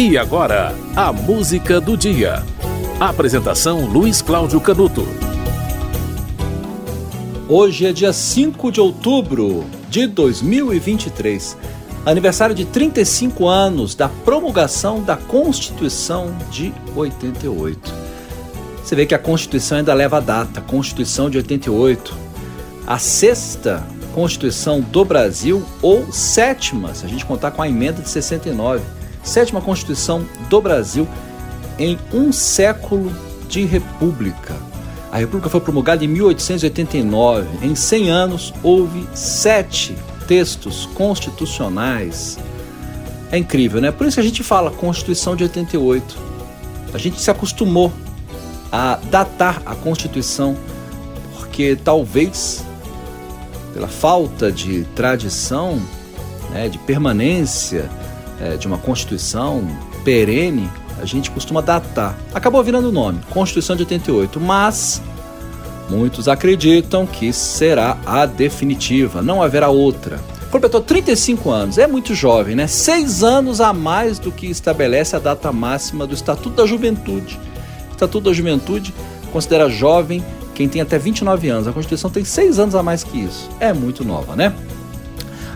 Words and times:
E 0.00 0.16
agora, 0.16 0.72
a 0.94 1.12
música 1.12 1.80
do 1.80 1.96
dia. 1.96 2.44
Apresentação 3.00 3.84
Luiz 3.84 4.22
Cláudio 4.22 4.60
Canuto. 4.60 5.04
Hoje 7.48 7.84
é 7.84 7.92
dia 7.92 8.12
5 8.12 8.70
de 8.70 8.80
outubro 8.80 9.64
de 9.90 10.06
2023, 10.06 11.56
aniversário 12.06 12.54
de 12.54 12.64
35 12.64 13.48
anos 13.48 13.96
da 13.96 14.08
promulgação 14.08 15.02
da 15.02 15.16
Constituição 15.16 16.32
de 16.48 16.72
88. 16.94 17.92
Você 18.84 18.94
vê 18.94 19.04
que 19.04 19.16
a 19.16 19.18
Constituição 19.18 19.78
ainda 19.78 19.92
leva 19.94 20.18
a 20.18 20.20
data, 20.20 20.60
Constituição 20.60 21.28
de 21.28 21.38
88, 21.38 22.16
a 22.86 23.00
sexta 23.00 23.84
Constituição 24.14 24.80
do 24.80 25.04
Brasil 25.04 25.60
ou 25.82 26.12
sétima, 26.12 26.94
se 26.94 27.04
a 27.04 27.08
gente 27.08 27.26
contar 27.26 27.50
com 27.50 27.62
a 27.62 27.68
emenda 27.68 28.00
de 28.00 28.08
69 28.08 28.97
sétima 29.28 29.60
Constituição 29.60 30.26
do 30.48 30.60
Brasil 30.60 31.06
em 31.78 31.98
um 32.12 32.32
século 32.32 33.12
de 33.48 33.64
república. 33.64 34.56
A 35.12 35.18
república 35.18 35.48
foi 35.48 35.60
promulgada 35.60 36.04
em 36.04 36.08
1889. 36.08 37.66
Em 37.66 37.74
100 37.74 38.10
anos 38.10 38.54
houve 38.62 39.06
sete 39.14 39.96
textos 40.26 40.86
constitucionais. 40.94 42.38
É 43.30 43.38
incrível, 43.38 43.80
né? 43.80 43.90
Por 43.90 44.06
isso 44.06 44.16
que 44.16 44.20
a 44.20 44.24
gente 44.24 44.42
fala 44.42 44.70
Constituição 44.70 45.36
de 45.36 45.44
88. 45.44 46.16
A 46.92 46.98
gente 46.98 47.20
se 47.20 47.30
acostumou 47.30 47.92
a 48.72 48.98
datar 49.10 49.62
a 49.64 49.74
Constituição 49.74 50.56
porque 51.36 51.76
talvez 51.76 52.64
pela 53.72 53.88
falta 53.88 54.50
de 54.50 54.84
tradição, 54.94 55.80
né, 56.50 56.68
de 56.68 56.78
permanência 56.78 57.88
é, 58.40 58.56
de 58.56 58.66
uma 58.66 58.78
Constituição 58.78 59.66
perene, 60.04 60.68
a 61.00 61.04
gente 61.04 61.30
costuma 61.30 61.60
datar. 61.60 62.16
Acabou 62.34 62.62
virando 62.62 62.88
o 62.88 62.92
nome, 62.92 63.20
Constituição 63.30 63.76
de 63.76 63.82
88, 63.82 64.40
mas 64.40 65.02
muitos 65.88 66.28
acreditam 66.28 67.06
que 67.06 67.32
será 67.32 67.98
a 68.04 68.26
definitiva, 68.26 69.22
não 69.22 69.42
haverá 69.42 69.68
outra. 69.68 70.20
Completou 70.50 70.80
35 70.80 71.50
anos, 71.50 71.78
é 71.78 71.86
muito 71.86 72.14
jovem, 72.14 72.56
né? 72.56 72.66
Seis 72.66 73.22
anos 73.22 73.60
a 73.60 73.72
mais 73.72 74.18
do 74.18 74.32
que 74.32 74.46
estabelece 74.46 75.14
a 75.14 75.18
data 75.18 75.52
máxima 75.52 76.06
do 76.06 76.14
Estatuto 76.14 76.56
da 76.56 76.66
Juventude. 76.66 77.38
O 77.90 77.92
Estatuto 77.92 78.30
da 78.30 78.32
Juventude 78.32 78.94
considera 79.30 79.68
jovem 79.68 80.24
quem 80.54 80.66
tem 80.66 80.80
até 80.80 80.98
29 80.98 81.48
anos. 81.50 81.68
A 81.68 81.72
Constituição 81.72 82.10
tem 82.10 82.24
seis 82.24 82.58
anos 82.58 82.74
a 82.74 82.82
mais 82.82 83.04
que 83.04 83.18
isso. 83.18 83.48
É 83.60 83.74
muito 83.74 84.04
nova, 84.04 84.34
né? 84.34 84.54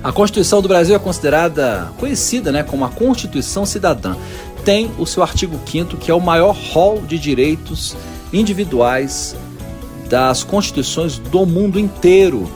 A 0.02 0.10
Constituição 0.10 0.60
do 0.60 0.66
Brasil 0.66 0.96
é 0.96 0.98
considerada 0.98 1.92
conhecida 1.96 2.50
né, 2.50 2.64
como 2.64 2.84
a 2.84 2.88
Constituição 2.88 3.64
Cidadã. 3.64 4.16
Tem 4.64 4.90
o 4.98 5.06
seu 5.06 5.22
artigo 5.22 5.60
5 5.64 5.96
que 5.96 6.10
é 6.10 6.14
o 6.14 6.20
maior 6.20 6.56
rol 6.72 7.02
de 7.02 7.18
direitos 7.18 7.96
individuais 8.32 9.36
das 10.08 10.42
constituições 10.42 11.18
do 11.18 11.46
mundo 11.46 11.78
inteiro. 11.78 12.50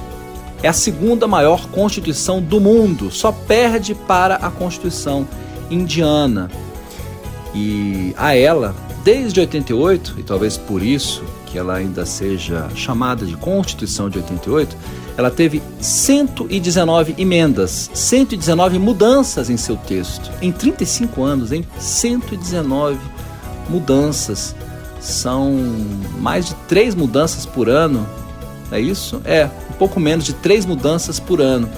É 0.61 0.69
a 0.69 0.73
segunda 0.73 1.29
maior 1.29 1.69
constituição 1.69 2.43
do 2.43 2.61
mundo, 2.61 3.13
só 3.13 3.31
perde 3.31 3.95
para 3.95 4.37
a 4.37 4.51
Constituição 4.51 5.29
indiana. 5.71 6.51
E 7.55 8.13
a 8.17 8.35
ela, 8.35 8.75
desde 9.05 9.39
88, 9.39 10.17
e 10.19 10.23
talvez 10.23 10.57
por 10.57 10.83
isso 10.83 11.23
que 11.47 11.57
ela 11.57 11.75
ainda 11.75 12.05
seja 12.05 12.69
chamada 12.75 13.25
de 13.25 13.37
Constituição 13.37 14.11
de 14.11 14.19
88, 14.19 14.77
ela 15.17 15.31
teve 15.31 15.63
119 15.81 17.15
emendas, 17.17 17.91
119 17.95 18.79
mudanças 18.79 19.49
em 19.49 19.57
seu 19.57 19.77
texto. 19.77 20.31
Em 20.43 20.53
35 20.53 21.23
anos, 21.23 21.53
em 21.53 21.65
119 21.79 22.99
mudanças. 23.71 24.55
São 25.01 25.55
mais 26.19 26.47
de 26.47 26.55
três 26.69 26.95
mudanças 26.95 27.47
por 27.47 27.69
ano. 27.69 28.07
É 28.71 28.81
isso? 28.81 29.23
É, 29.25 29.49
um 29.71 29.75
pouco 29.75 30.01
menos 30.01 30.25
de 30.25 30.33
três 30.33 30.67
mudanças 30.67 31.21
por 31.21 31.41
ano. 31.41 31.69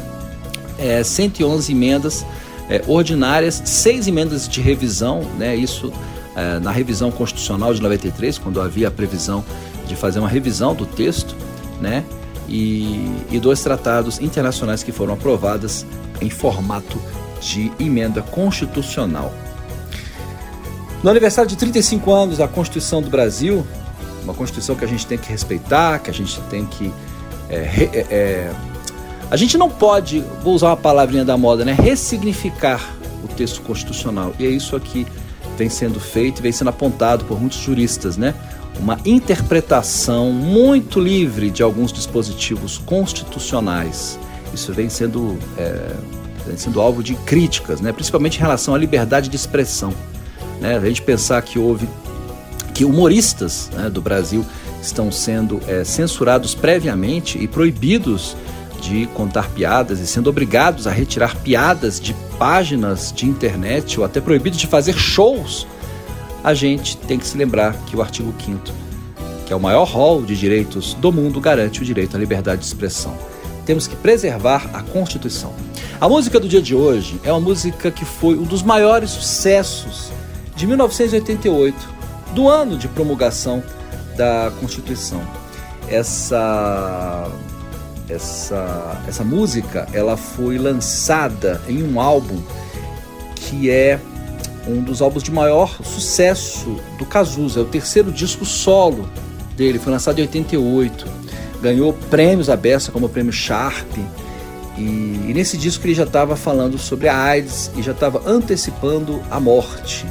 É, 0.78 1.04
111 1.04 1.70
emendas 1.70 2.24
é, 2.68 2.82
ordinárias, 2.86 3.62
seis 3.64 4.06
emendas 4.06 4.48
de 4.48 4.60
revisão, 4.60 5.22
né? 5.38 5.56
Isso 5.56 5.92
é, 6.38 6.60
na 6.60 6.70
revisão 6.70 7.10
constitucional 7.10 7.74
de 7.74 7.82
93, 7.82 8.38
quando 8.38 8.60
havia 8.60 8.88
a 8.88 8.90
previsão 8.90 9.44
de 9.86 9.96
fazer 9.96 10.20
uma 10.20 10.28
revisão 10.28 10.74
do 10.74 10.86
texto, 10.86 11.34
né? 11.80 12.04
e, 12.48 13.10
e 13.30 13.38
dois 13.38 13.62
tratados 13.62 14.18
internacionais 14.20 14.82
que 14.82 14.90
foram 14.90 15.14
aprovados 15.14 15.84
em 16.20 16.30
formato 16.30 17.00
de 17.40 17.70
emenda 17.78 18.22
constitucional. 18.22 19.32
No 21.02 21.10
aniversário 21.10 21.48
de 21.48 21.56
35 21.56 22.10
anos 22.12 22.38
da 22.38 22.48
Constituição 22.48 23.00
do 23.00 23.10
Brasil, 23.10 23.64
uma 24.24 24.34
Constituição 24.34 24.74
que 24.74 24.84
a 24.84 24.88
gente 24.88 25.06
tem 25.06 25.16
que 25.16 25.28
respeitar, 25.28 26.00
que 26.00 26.10
a 26.10 26.14
gente 26.14 26.40
tem 26.42 26.66
que. 26.66 26.92
É, 27.48 27.56
é, 27.56 28.06
é, 28.10 28.52
a 29.30 29.36
gente 29.36 29.56
não 29.56 29.70
pode, 29.70 30.24
vou 30.42 30.54
usar 30.54 30.68
uma 30.68 30.76
palavrinha 30.76 31.24
da 31.24 31.36
moda, 31.36 31.64
né? 31.64 31.72
Ressignificar 31.72 32.80
o 33.22 33.28
texto 33.28 33.62
constitucional. 33.62 34.34
E 34.38 34.46
é 34.46 34.50
isso 34.50 34.74
aqui 34.74 35.06
vem 35.58 35.68
sendo 35.68 35.98
feito 35.98 36.38
e 36.38 36.42
vem 36.42 36.52
sendo 36.52 36.68
apontado 36.68 37.24
por 37.24 37.40
muitos 37.40 37.58
juristas, 37.58 38.16
né? 38.16 38.32
uma 38.78 38.96
interpretação 39.04 40.30
muito 40.30 41.00
livre 41.00 41.50
de 41.50 41.64
alguns 41.64 41.92
dispositivos 41.92 42.78
constitucionais. 42.78 44.16
Isso 44.54 44.72
vem 44.72 44.88
sendo, 44.88 45.36
é, 45.56 45.92
vem 46.46 46.56
sendo 46.56 46.80
alvo 46.80 47.02
de 47.02 47.14
críticas, 47.14 47.80
né? 47.80 47.92
principalmente 47.92 48.36
em 48.36 48.40
relação 48.40 48.72
à 48.72 48.78
liberdade 48.78 49.28
de 49.28 49.34
expressão. 49.34 49.92
Né? 50.60 50.76
A 50.76 50.80
gente 50.86 51.02
pensar 51.02 51.42
que 51.42 51.58
houve 51.58 51.88
que 52.72 52.84
humoristas 52.84 53.68
né, 53.74 53.90
do 53.90 54.00
Brasil 54.00 54.46
estão 54.80 55.10
sendo 55.10 55.60
é, 55.66 55.82
censurados 55.82 56.54
previamente 56.54 57.36
e 57.36 57.48
proibidos 57.48 58.36
de 58.80 59.06
contar 59.08 59.48
piadas 59.50 60.00
e 60.00 60.06
sendo 60.06 60.28
obrigados 60.30 60.86
a 60.86 60.90
retirar 60.90 61.36
piadas 61.36 62.00
de 62.00 62.14
páginas 62.38 63.12
de 63.12 63.26
internet 63.26 63.98
ou 63.98 64.06
até 64.06 64.20
proibidos 64.20 64.58
de 64.58 64.66
fazer 64.66 64.94
shows 64.94 65.66
a 66.42 66.54
gente 66.54 66.96
tem 66.96 67.18
que 67.18 67.26
se 67.26 67.36
lembrar 67.36 67.74
que 67.86 67.96
o 67.96 68.02
artigo 68.02 68.32
5 68.44 68.88
que 69.48 69.52
é 69.54 69.56
o 69.56 69.60
maior 69.60 69.84
rol 69.84 70.20
de 70.20 70.36
direitos 70.36 70.92
do 70.92 71.10
mundo, 71.10 71.40
garante 71.40 71.80
o 71.80 71.84
direito 71.84 72.14
à 72.14 72.20
liberdade 72.20 72.60
de 72.60 72.66
expressão. 72.66 73.16
Temos 73.64 73.86
que 73.86 73.96
preservar 73.96 74.68
a 74.74 74.82
Constituição. 74.82 75.54
A 75.98 76.06
música 76.06 76.38
do 76.38 76.46
dia 76.46 76.60
de 76.60 76.74
hoje 76.74 77.18
é 77.24 77.32
uma 77.32 77.40
música 77.40 77.90
que 77.90 78.04
foi 78.04 78.36
um 78.36 78.42
dos 78.42 78.62
maiores 78.62 79.08
sucessos 79.08 80.12
de 80.54 80.66
1988, 80.66 81.74
do 82.34 82.46
ano 82.46 82.76
de 82.76 82.88
promulgação 82.88 83.62
da 84.18 84.52
Constituição. 84.60 85.22
Essa 85.88 87.26
essa 88.08 89.02
essa 89.06 89.24
música, 89.24 89.88
ela 89.92 90.16
foi 90.16 90.58
lançada 90.58 91.60
em 91.68 91.82
um 91.82 92.00
álbum 92.00 92.40
que 93.34 93.70
é 93.70 93.98
um 94.66 94.82
dos 94.82 95.00
álbuns 95.00 95.22
de 95.22 95.30
maior 95.30 95.78
sucesso 95.82 96.76
do 96.98 97.06
Cazuza, 97.06 97.60
é 97.60 97.62
o 97.62 97.66
terceiro 97.66 98.12
disco 98.12 98.44
solo 98.44 99.08
dele, 99.56 99.78
foi 99.78 99.92
lançado 99.92 100.18
em 100.18 100.22
88, 100.22 101.06
ganhou 101.62 101.92
prêmios 101.92 102.50
à 102.50 102.56
beça 102.56 102.92
como 102.92 103.06
o 103.06 103.08
prêmio 103.08 103.32
Sharp, 103.32 103.88
e, 104.76 104.82
e 104.82 105.32
nesse 105.34 105.56
disco 105.56 105.86
ele 105.86 105.94
já 105.94 106.04
estava 106.04 106.36
falando 106.36 106.78
sobre 106.78 107.08
a 107.08 107.16
AIDS 107.16 107.70
e 107.76 107.82
já 107.82 107.92
estava 107.92 108.22
antecipando 108.28 109.20
a 109.30 109.40
morte. 109.40 110.06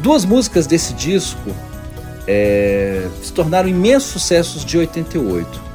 Duas 0.00 0.24
músicas 0.24 0.66
desse 0.66 0.94
disco 0.94 1.50
é, 2.26 3.08
se 3.22 3.32
tornaram 3.32 3.68
imensos 3.68 4.10
sucessos 4.10 4.64
de 4.64 4.78
88. 4.78 5.69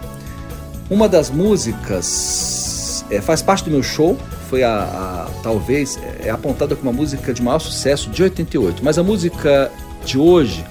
Uma 0.90 1.10
das 1.10 1.30
músicas 1.30 3.04
é, 3.10 3.20
faz 3.20 3.42
parte 3.42 3.64
do 3.66 3.72
meu 3.72 3.82
show, 3.82 4.18
foi 4.50 4.64
a, 4.64 4.84
a, 4.84 5.28
talvez 5.42 6.00
é 6.24 6.30
apontada 6.30 6.76
como 6.76 6.90
a 6.90 6.94
música 6.94 7.34
de 7.34 7.42
maior 7.42 7.60
sucesso 7.60 8.10
de 8.10 8.22
88, 8.22 8.84
mas 8.84 8.98
a 8.98 9.04
música 9.04 9.72
de 10.06 10.18
hoje 10.18 10.64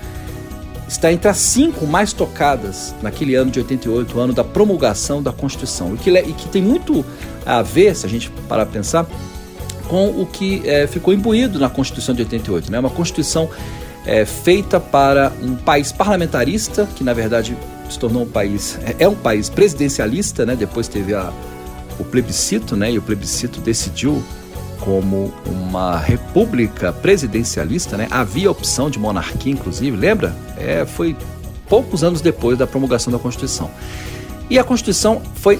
está 0.87 1.13
entre 1.13 1.29
as 1.29 1.39
cinco 1.39 1.87
mais 1.87 2.13
tocadas 2.13 2.95
naquele 3.03 3.35
ano 3.35 3.51
de 3.51 3.59
88, 3.59 4.21
ano 4.21 4.33
da 4.33 4.45
promulgação 4.45 5.23
da 5.23 5.33
Constituição, 5.33 5.95
e 5.95 5.99
que, 5.99 6.11
e 6.11 6.33
que 6.33 6.49
tem 6.49 6.63
muito 6.63 7.05
a 7.45 7.63
ver, 7.63 7.97
se 7.97 8.07
a 8.07 8.09
gente 8.09 8.31
parar 8.49 8.67
para 8.67 8.75
pensar, 8.75 9.07
com 9.89 10.09
o 10.11 10.27
que 10.27 10.63
é, 10.65 10.87
ficou 10.87 11.13
imbuído 11.13 11.59
na 11.59 11.69
Constituição 11.69 12.15
de 12.15 12.23
88, 12.23 12.71
né? 12.71 12.79
uma 12.79 12.91
Constituição 12.91 13.51
é, 14.07 14.25
feita 14.25 14.79
para 14.79 15.33
um 15.43 15.57
país 15.57 15.91
parlamentarista, 15.91 16.89
que 16.95 17.03
na 17.03 17.13
verdade 17.13 17.57
se 17.89 17.99
tornou 17.99 18.23
um 18.23 18.29
país, 18.29 18.79
é, 18.85 19.05
é 19.05 19.09
um 19.09 19.15
país 19.15 19.49
presidencialista, 19.49 20.45
né? 20.47 20.57
depois 20.57 20.89
teve 20.89 21.15
a, 21.15 21.33
o 21.99 22.05
plebiscito, 22.05 22.77
né? 22.77 22.93
E 22.93 22.99
o 22.99 23.03
plebiscito 23.03 23.61
decidiu 23.61 24.23
como 24.81 25.33
uma 25.47 25.99
república 25.99 26.93
presidencialista, 26.93 27.97
né? 27.97 28.07
Havia 28.11 28.51
opção 28.51 28.91
de 28.91 28.99
monarquia, 28.99 29.53
inclusive, 29.53 29.97
lembra? 29.97 30.37
É, 30.59 30.85
foi 30.85 31.17
poucos 31.69 32.05
anos 32.05 32.21
depois 32.21 32.59
da 32.59 32.67
promulgação 32.67 33.13
da 33.13 33.19
Constituição. 33.19 33.71
E 34.51 34.59
a 34.59 34.65
Constituição 34.65 35.23
foi 35.35 35.59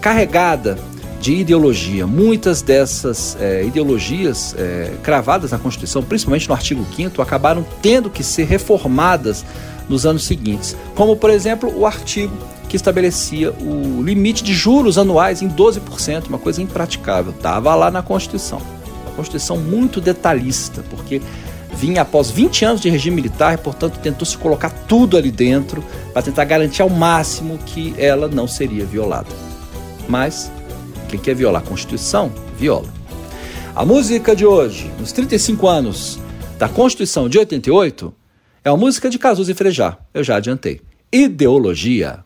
carregada 0.00 0.78
de 1.20 1.34
ideologia. 1.34 2.06
Muitas 2.06 2.62
dessas 2.62 3.36
é, 3.40 3.64
ideologias 3.64 4.54
é, 4.56 4.92
cravadas 5.02 5.50
na 5.50 5.58
Constituição, 5.58 6.02
principalmente 6.02 6.48
no 6.48 6.54
artigo 6.54 6.86
5 6.96 7.20
acabaram 7.20 7.64
tendo 7.82 8.08
que 8.08 8.24
ser 8.24 8.44
reformadas 8.44 9.44
nos 9.90 10.06
anos 10.06 10.24
seguintes, 10.24 10.76
como 10.94 11.16
por 11.16 11.28
exemplo 11.28 11.70
o 11.76 11.84
artigo 11.84 12.32
que 12.68 12.76
estabelecia 12.76 13.50
o 13.50 14.00
limite 14.00 14.44
de 14.44 14.54
juros 14.54 14.96
anuais 14.96 15.42
em 15.42 15.48
12%, 15.50 16.28
uma 16.28 16.38
coisa 16.38 16.62
impraticável. 16.62 17.32
Estava 17.32 17.74
lá 17.74 17.90
na 17.90 18.00
Constituição. 18.00 18.62
Uma 19.04 19.16
Constituição 19.16 19.56
muito 19.56 20.00
detalhista, 20.00 20.84
porque 20.88 21.20
vinha 21.74 22.02
após 22.02 22.30
20 22.30 22.64
anos 22.64 22.80
de 22.80 22.88
regime 22.88 23.16
militar 23.16 23.54
e, 23.54 23.56
portanto, 23.56 23.98
tentou 23.98 24.24
se 24.24 24.38
colocar 24.38 24.70
tudo 24.70 25.16
ali 25.16 25.32
dentro 25.32 25.84
para 26.12 26.22
tentar 26.22 26.44
garantir 26.44 26.82
ao 26.82 26.88
máximo 26.88 27.58
que 27.58 27.92
ela 27.98 28.28
não 28.28 28.46
seria 28.46 28.84
violada. 28.84 29.28
Mas 30.08 30.52
quem 31.08 31.18
quer 31.18 31.34
violar 31.34 31.62
a 31.62 31.66
Constituição, 31.66 32.30
viola. 32.56 32.88
A 33.74 33.84
música 33.84 34.36
de 34.36 34.46
hoje, 34.46 34.88
nos 34.96 35.10
35 35.10 35.66
anos 35.66 36.20
da 36.56 36.68
Constituição 36.68 37.28
de 37.28 37.36
88, 37.36 38.14
é 38.64 38.70
uma 38.70 38.76
música 38.76 39.08
de 39.08 39.18
Cazuza 39.18 39.52
e 39.52 39.54
Frejá. 39.54 39.96
Eu 40.12 40.22
já 40.22 40.36
adiantei. 40.36 40.80
Ideologia. 41.12 42.22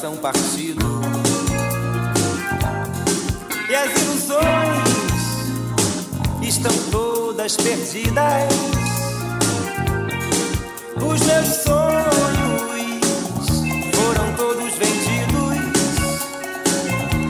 coração 0.00 0.16
partido 0.16 0.80
e 3.68 3.74
as 3.74 4.00
ilusões 4.00 4.88
estão 6.42 6.72
todas 6.90 7.56
perdidas. 7.56 8.48
Os 10.96 11.20
meus 11.20 11.46
sonhos 11.64 13.00
foram 13.94 14.32
todos 14.36 14.72
vendidos, 14.74 15.58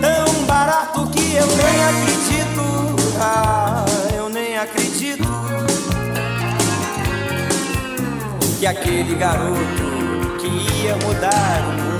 tão 0.01 0.45
barato 0.45 1.11
que 1.11 1.35
eu 1.35 1.47
nem 1.47 1.85
acredito. 1.85 2.61
Ah, 3.21 3.85
eu 4.17 4.29
nem 4.29 4.57
acredito 4.57 5.29
que 8.61 8.67
aquele 8.67 9.17
garoto 9.17 9.91
que 10.41 10.47
ia 10.85 10.97
mudar 10.97 11.61
o 11.69 11.73
mundo 11.73 12.00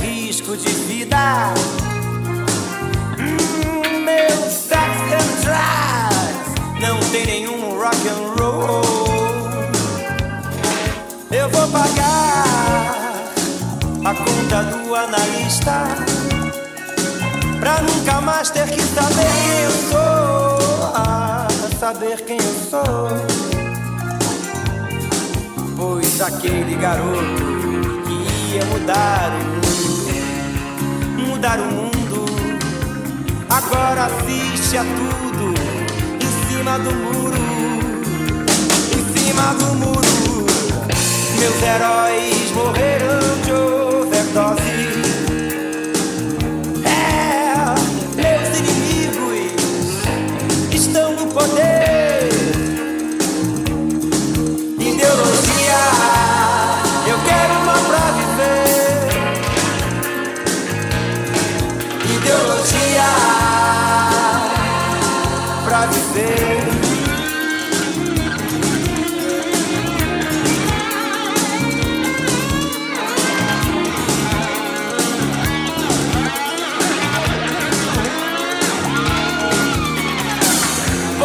risco 0.00 0.56
de 0.56 0.68
vida. 0.68 1.54
Hum, 3.18 4.04
meu 4.04 4.50
sex 4.50 4.90
and 5.12 5.30
drugs 5.42 6.80
não 6.80 7.00
tem 7.10 7.26
nenhum 7.26 7.78
rock 7.78 8.08
and 8.08 8.42
roll. 8.42 8.82
Eu 11.30 11.48
vou 11.48 11.68
pagar 11.68 13.24
a 14.04 14.14
conta 14.14 14.62
do 14.64 14.94
analista 14.94 15.88
pra 17.58 17.80
nunca 17.82 18.20
mais 18.20 18.50
ter 18.50 18.68
que 18.68 18.82
saber 18.82 19.32
quem 19.44 19.60
eu 19.62 19.70
sou. 19.90 20.64
Saber 21.78 22.24
quem 22.24 22.38
eu 22.38 22.54
sou. 22.70 23.08
Pois 25.76 26.20
aquele 26.20 26.76
garoto 26.76 27.53
ia 28.54 28.64
mudar 28.66 29.32
o 29.32 29.44
mundo, 29.56 31.26
mudar 31.26 31.58
o 31.58 31.64
mundo. 31.64 32.24
Agora 33.50 34.06
assiste 34.06 34.76
a 34.76 34.84
tudo 34.84 35.54
em 36.22 36.46
cima 36.46 36.78
do 36.78 36.92
muro, 36.92 37.36
em 38.92 39.18
cima 39.18 39.54
do 39.54 39.74
muro. 39.74 40.46
Meus 41.38 41.62
heróis 41.62 42.52
morreram 42.52 43.18
de. 43.44 43.73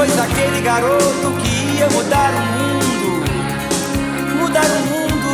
Pois 0.09 0.19
aquele 0.21 0.61
garoto 0.61 1.31
que 1.39 1.77
ia 1.77 1.87
mudar 1.89 2.31
o 2.33 2.41
mundo, 2.57 3.23
mudar 4.39 4.65
o 4.65 4.79
mundo, 4.89 5.29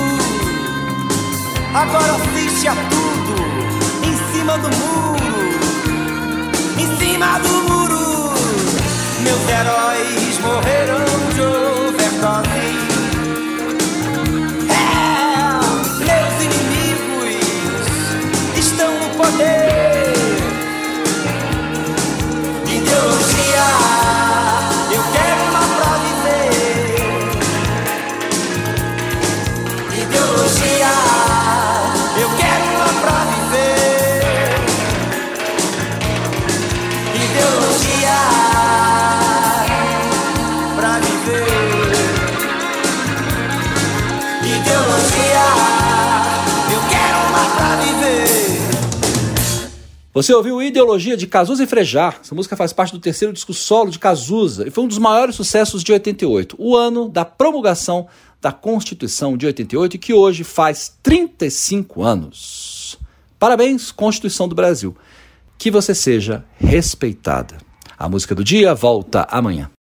agora 1.74 2.16
assiste 2.16 2.68
a 2.68 2.76
tudo 2.76 3.36
em 4.06 4.34
cima 4.34 4.58
do 4.58 4.70
muro 4.76 5.16
em 6.78 6.98
cima 6.98 7.40
do 7.40 7.54
muro. 7.70 8.34
Meus 9.24 9.50
heróis 9.50 10.40
morreram 10.40 11.06
de. 11.34 11.65
Você 50.16 50.34
ouviu 50.34 50.64
Ideologia 50.64 51.18
de 51.18 51.28
Cazuza 51.28 51.66
e 51.66 51.68
Frejá. 51.68 52.16
Essa 52.22 52.34
música 52.34 52.56
faz 52.56 52.72
parte 52.72 52.94
do 52.94 53.00
terceiro 53.00 53.34
disco 53.34 53.54
solo 53.54 53.92
de 53.92 54.00
Cazuza 54.00 54.66
e 54.66 54.72
foi 54.72 54.86
um 54.86 54.88
dos 54.88 54.98
maiores 54.98 55.36
sucessos 55.36 55.84
de 55.84 55.92
88, 55.92 56.56
o 56.58 56.74
ano 56.74 57.10
da 57.10 57.26
promulgação 57.26 58.08
da 58.40 58.50
Constituição 58.50 59.36
de 59.36 59.46
88, 59.46 59.98
que 59.98 60.14
hoje 60.14 60.46
faz 60.46 60.96
35 61.04 62.02
anos. 62.02 62.98
Parabéns, 63.38 63.92
Constituição 63.92 64.48
do 64.48 64.56
Brasil. 64.56 64.96
Que 65.58 65.70
você 65.70 65.94
seja 65.94 66.46
respeitada. 66.56 67.58
A 68.00 68.08
música 68.08 68.34
do 68.34 68.42
dia 68.42 68.74
volta 68.74 69.28
amanhã. 69.30 69.70